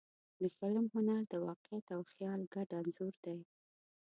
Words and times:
د 0.39 0.41
فلم 0.57 0.85
هنر 0.93 1.21
د 1.31 1.33
واقعیت 1.47 1.85
او 1.95 2.01
خیال 2.11 2.41
ګډ 2.53 2.69
انځور 2.79 3.13
دی. 3.25 3.39